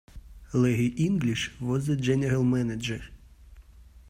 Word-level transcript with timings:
Larry 0.55 0.87
English 0.97 1.51
was 1.61 1.85
the 1.85 1.95
general 1.95 2.43
manager. 2.43 3.03